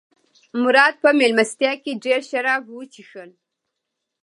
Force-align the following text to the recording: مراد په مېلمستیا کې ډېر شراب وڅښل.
مراد 0.61 0.93
په 1.03 1.09
مېلمستیا 1.19 1.73
کې 1.83 1.99
ډېر 2.03 2.19
شراب 2.29 2.63
وڅښل. 2.69 3.29